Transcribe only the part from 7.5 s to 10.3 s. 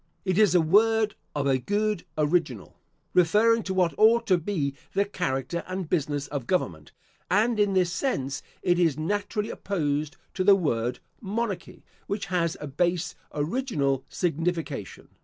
in this sense it is naturally opposed